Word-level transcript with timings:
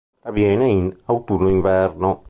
Avviene 0.23 0.65
in 0.65 0.95
autunno-inverno. 1.05 2.19